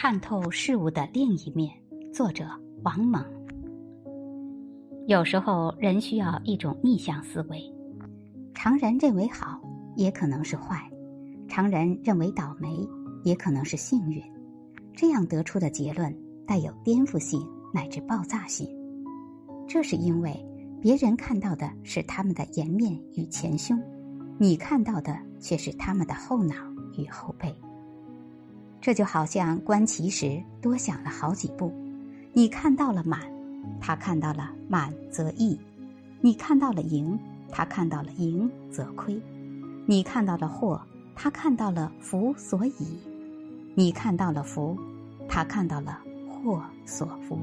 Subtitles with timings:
[0.00, 1.74] 看透事物的另一面。
[2.14, 2.48] 作者
[2.84, 3.20] 王蒙。
[5.08, 7.60] 有时候人需要一种逆向思维，
[8.54, 9.60] 常人认为好，
[9.96, 10.76] 也可能是坏；
[11.48, 12.88] 常人认为倒霉，
[13.24, 14.22] 也可能是幸运。
[14.94, 18.68] 这样得出的结论带有颠覆性乃至爆炸性。
[19.66, 20.32] 这是因为
[20.80, 23.76] 别人看到的是他们的颜面与前胸，
[24.38, 26.54] 你看到的却是他们的后脑
[26.96, 27.52] 与后背。
[28.80, 31.72] 这就好像观棋时多想了好几步，
[32.32, 33.20] 你看到了满，
[33.80, 35.58] 他看到了满则溢；
[36.20, 37.18] 你看到了盈，
[37.50, 39.20] 他看到了盈则亏；
[39.86, 40.80] 你看到了祸，
[41.14, 42.86] 他看到了福所以；
[43.74, 44.78] 你看到了福，
[45.28, 47.38] 他看到了祸所福。